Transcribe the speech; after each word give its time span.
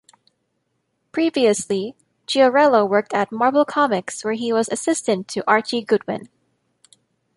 Previously, 1.11 1.95
Chiarello 2.25 2.89
worked 2.89 3.13
at 3.13 3.31
Marvel 3.31 3.65
Comics 3.65 4.23
where 4.23 4.33
he 4.33 4.51
was 4.51 4.67
assistant 4.69 5.27
to 5.27 5.47
Archie 5.47 5.83
Goodwin. 5.85 6.27